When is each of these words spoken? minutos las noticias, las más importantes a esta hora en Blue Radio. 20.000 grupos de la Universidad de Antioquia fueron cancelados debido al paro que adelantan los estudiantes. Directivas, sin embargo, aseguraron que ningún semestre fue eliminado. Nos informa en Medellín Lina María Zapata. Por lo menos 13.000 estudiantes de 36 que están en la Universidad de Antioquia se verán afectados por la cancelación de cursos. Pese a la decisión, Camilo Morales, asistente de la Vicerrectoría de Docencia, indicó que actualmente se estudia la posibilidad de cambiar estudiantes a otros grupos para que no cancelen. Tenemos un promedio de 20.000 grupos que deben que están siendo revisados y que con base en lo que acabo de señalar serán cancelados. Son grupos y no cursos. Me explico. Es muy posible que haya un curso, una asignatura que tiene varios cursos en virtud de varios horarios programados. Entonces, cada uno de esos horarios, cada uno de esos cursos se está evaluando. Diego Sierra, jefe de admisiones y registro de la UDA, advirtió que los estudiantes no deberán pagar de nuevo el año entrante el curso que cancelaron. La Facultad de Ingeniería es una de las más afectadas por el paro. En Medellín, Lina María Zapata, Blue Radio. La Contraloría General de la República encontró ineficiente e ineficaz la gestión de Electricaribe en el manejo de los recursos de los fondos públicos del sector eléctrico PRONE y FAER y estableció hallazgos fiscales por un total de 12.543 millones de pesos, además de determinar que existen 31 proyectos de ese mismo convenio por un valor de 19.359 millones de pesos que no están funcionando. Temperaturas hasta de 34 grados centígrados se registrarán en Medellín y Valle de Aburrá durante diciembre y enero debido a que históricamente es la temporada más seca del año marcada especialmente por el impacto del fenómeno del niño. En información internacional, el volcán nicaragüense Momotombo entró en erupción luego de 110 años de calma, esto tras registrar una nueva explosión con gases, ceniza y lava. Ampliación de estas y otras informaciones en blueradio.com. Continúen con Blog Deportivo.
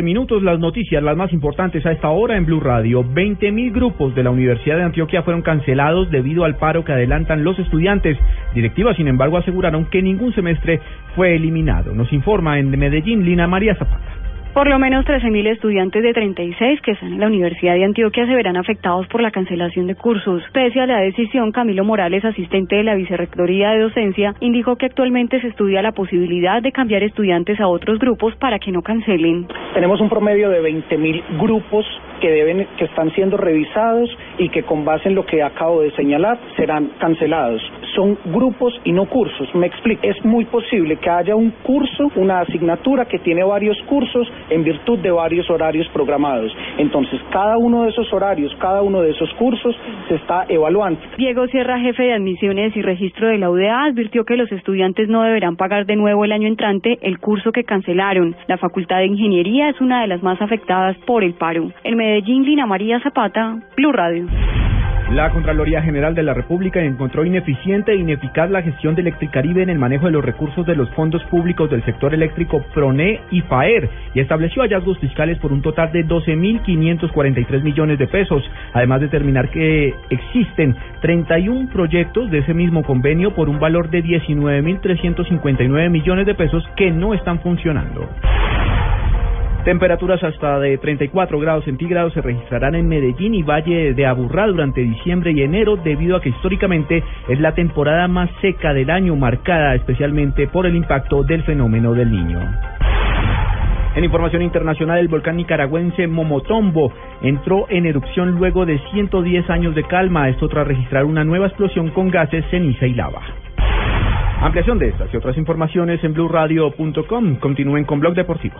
minutos 0.00 0.42
las 0.42 0.58
noticias, 0.58 1.02
las 1.02 1.18
más 1.18 1.34
importantes 1.34 1.84
a 1.84 1.92
esta 1.92 2.08
hora 2.08 2.38
en 2.38 2.46
Blue 2.46 2.60
Radio. 2.60 3.04
20.000 3.04 3.74
grupos 3.74 4.14
de 4.14 4.22
la 4.22 4.30
Universidad 4.30 4.78
de 4.78 4.84
Antioquia 4.84 5.22
fueron 5.22 5.42
cancelados 5.42 6.10
debido 6.10 6.44
al 6.44 6.56
paro 6.56 6.82
que 6.82 6.92
adelantan 6.92 7.44
los 7.44 7.58
estudiantes. 7.58 8.16
Directivas, 8.54 8.96
sin 8.96 9.06
embargo, 9.06 9.36
aseguraron 9.36 9.84
que 9.90 10.00
ningún 10.00 10.34
semestre 10.34 10.80
fue 11.14 11.36
eliminado. 11.36 11.92
Nos 11.94 12.10
informa 12.10 12.58
en 12.58 12.70
Medellín 12.70 13.26
Lina 13.26 13.46
María 13.46 13.74
Zapata. 13.74 14.21
Por 14.54 14.68
lo 14.68 14.78
menos 14.78 15.06
13.000 15.06 15.46
estudiantes 15.46 16.02
de 16.02 16.12
36 16.12 16.82
que 16.82 16.90
están 16.90 17.14
en 17.14 17.20
la 17.20 17.26
Universidad 17.26 17.72
de 17.72 17.84
Antioquia 17.84 18.26
se 18.26 18.34
verán 18.34 18.58
afectados 18.58 19.06
por 19.06 19.22
la 19.22 19.30
cancelación 19.30 19.86
de 19.86 19.94
cursos. 19.94 20.42
Pese 20.52 20.78
a 20.78 20.86
la 20.86 20.98
decisión, 20.98 21.52
Camilo 21.52 21.86
Morales, 21.86 22.22
asistente 22.22 22.76
de 22.76 22.82
la 22.82 22.94
Vicerrectoría 22.94 23.70
de 23.70 23.80
Docencia, 23.80 24.34
indicó 24.40 24.76
que 24.76 24.86
actualmente 24.86 25.40
se 25.40 25.46
estudia 25.46 25.80
la 25.80 25.92
posibilidad 25.92 26.60
de 26.60 26.70
cambiar 26.70 27.02
estudiantes 27.02 27.60
a 27.60 27.66
otros 27.66 27.98
grupos 27.98 28.36
para 28.36 28.58
que 28.58 28.72
no 28.72 28.82
cancelen. 28.82 29.48
Tenemos 29.72 30.02
un 30.02 30.10
promedio 30.10 30.50
de 30.50 30.60
20.000 30.62 31.38
grupos 31.40 31.86
que 32.20 32.30
deben 32.30 32.68
que 32.76 32.84
están 32.84 33.10
siendo 33.12 33.38
revisados 33.38 34.10
y 34.36 34.50
que 34.50 34.64
con 34.64 34.84
base 34.84 35.08
en 35.08 35.14
lo 35.14 35.24
que 35.24 35.42
acabo 35.42 35.80
de 35.80 35.92
señalar 35.92 36.38
serán 36.56 36.90
cancelados. 36.98 37.62
Son 37.94 38.18
grupos 38.26 38.72
y 38.84 38.92
no 38.92 39.06
cursos. 39.06 39.54
Me 39.54 39.66
explico. 39.66 40.02
Es 40.02 40.24
muy 40.24 40.44
posible 40.46 40.96
que 40.96 41.10
haya 41.10 41.36
un 41.36 41.50
curso, 41.62 42.10
una 42.16 42.40
asignatura 42.40 43.06
que 43.06 43.18
tiene 43.18 43.44
varios 43.44 43.76
cursos 43.86 44.30
en 44.50 44.64
virtud 44.64 44.98
de 44.98 45.10
varios 45.10 45.48
horarios 45.50 45.86
programados. 45.92 46.52
Entonces, 46.78 47.20
cada 47.30 47.58
uno 47.58 47.82
de 47.84 47.90
esos 47.90 48.12
horarios, 48.12 48.54
cada 48.58 48.82
uno 48.82 49.02
de 49.02 49.10
esos 49.10 49.30
cursos 49.34 49.76
se 50.08 50.14
está 50.14 50.46
evaluando. 50.48 51.00
Diego 51.18 51.46
Sierra, 51.48 51.78
jefe 51.80 52.02
de 52.04 52.14
admisiones 52.14 52.76
y 52.76 52.82
registro 52.82 53.28
de 53.28 53.38
la 53.38 53.50
UDA, 53.50 53.84
advirtió 53.84 54.24
que 54.24 54.36
los 54.36 54.50
estudiantes 54.52 55.08
no 55.08 55.22
deberán 55.22 55.56
pagar 55.56 55.86
de 55.86 55.96
nuevo 55.96 56.24
el 56.24 56.32
año 56.32 56.48
entrante 56.48 56.98
el 57.02 57.18
curso 57.18 57.52
que 57.52 57.64
cancelaron. 57.64 58.34
La 58.46 58.58
Facultad 58.58 58.98
de 58.98 59.06
Ingeniería 59.06 59.68
es 59.68 59.80
una 59.80 60.02
de 60.02 60.08
las 60.08 60.22
más 60.22 60.40
afectadas 60.40 60.96
por 61.06 61.24
el 61.24 61.34
paro. 61.34 61.70
En 61.84 61.96
Medellín, 61.96 62.44
Lina 62.44 62.66
María 62.66 63.00
Zapata, 63.00 63.58
Blue 63.76 63.92
Radio. 63.92 64.26
La 65.10 65.30
Contraloría 65.30 65.82
General 65.82 66.14
de 66.14 66.22
la 66.22 66.32
República 66.32 66.82
encontró 66.82 67.24
ineficiente 67.24 67.92
e 67.92 67.96
ineficaz 67.96 68.50
la 68.50 68.62
gestión 68.62 68.94
de 68.94 69.02
Electricaribe 69.02 69.62
en 69.62 69.68
el 69.68 69.78
manejo 69.78 70.06
de 70.06 70.12
los 70.12 70.24
recursos 70.24 70.64
de 70.64 70.74
los 70.74 70.88
fondos 70.90 71.22
públicos 71.24 71.68
del 71.70 71.84
sector 71.84 72.14
eléctrico 72.14 72.64
PRONE 72.72 73.20
y 73.30 73.42
FAER 73.42 73.90
y 74.14 74.20
estableció 74.20 74.62
hallazgos 74.62 74.98
fiscales 74.98 75.38
por 75.38 75.52
un 75.52 75.60
total 75.60 75.92
de 75.92 76.06
12.543 76.06 77.62
millones 77.62 77.98
de 77.98 78.06
pesos, 78.06 78.42
además 78.72 79.00
de 79.00 79.06
determinar 79.06 79.50
que 79.50 79.94
existen 80.08 80.74
31 81.00 81.68
proyectos 81.70 82.30
de 82.30 82.38
ese 82.38 82.54
mismo 82.54 82.82
convenio 82.82 83.34
por 83.34 83.50
un 83.50 83.60
valor 83.60 83.90
de 83.90 84.02
19.359 84.02 85.90
millones 85.90 86.26
de 86.26 86.34
pesos 86.34 86.64
que 86.74 86.90
no 86.90 87.12
están 87.12 87.40
funcionando. 87.40 88.08
Temperaturas 89.64 90.20
hasta 90.24 90.58
de 90.58 90.76
34 90.76 91.38
grados 91.38 91.64
centígrados 91.64 92.12
se 92.14 92.20
registrarán 92.20 92.74
en 92.74 92.88
Medellín 92.88 93.32
y 93.32 93.44
Valle 93.44 93.94
de 93.94 94.06
Aburrá 94.06 94.48
durante 94.48 94.80
diciembre 94.80 95.30
y 95.30 95.42
enero 95.42 95.76
debido 95.76 96.16
a 96.16 96.20
que 96.20 96.30
históricamente 96.30 97.04
es 97.28 97.38
la 97.38 97.54
temporada 97.54 98.08
más 98.08 98.28
seca 98.40 98.74
del 98.74 98.90
año 98.90 99.14
marcada 99.14 99.76
especialmente 99.76 100.48
por 100.48 100.66
el 100.66 100.74
impacto 100.74 101.22
del 101.22 101.44
fenómeno 101.44 101.94
del 101.94 102.10
niño. 102.10 102.40
En 103.94 104.02
información 104.02 104.42
internacional, 104.42 104.98
el 104.98 105.06
volcán 105.06 105.36
nicaragüense 105.36 106.08
Momotombo 106.08 106.92
entró 107.20 107.66
en 107.68 107.86
erupción 107.86 108.32
luego 108.38 108.66
de 108.66 108.80
110 108.90 109.48
años 109.48 109.76
de 109.76 109.84
calma, 109.84 110.28
esto 110.28 110.48
tras 110.48 110.66
registrar 110.66 111.04
una 111.04 111.22
nueva 111.22 111.46
explosión 111.46 111.90
con 111.90 112.10
gases, 112.10 112.44
ceniza 112.50 112.86
y 112.86 112.94
lava. 112.94 113.20
Ampliación 114.40 114.80
de 114.80 114.88
estas 114.88 115.12
y 115.14 115.16
otras 115.16 115.36
informaciones 115.38 116.02
en 116.02 116.14
blueradio.com. 116.14 117.36
Continúen 117.36 117.84
con 117.84 118.00
Blog 118.00 118.14
Deportivo. 118.14 118.56